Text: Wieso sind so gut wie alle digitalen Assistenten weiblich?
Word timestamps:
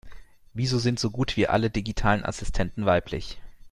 Wieso 0.55 0.79
sind 0.79 0.99
so 0.99 1.11
gut 1.11 1.37
wie 1.37 1.47
alle 1.47 1.69
digitalen 1.69 2.25
Assistenten 2.25 2.87
weiblich? 2.87 3.37